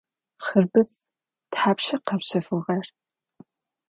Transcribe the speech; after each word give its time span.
Хъырбыдз 0.45 0.95
тхьапша 1.51 1.97
къэпщэфыгъэр? 2.05 2.85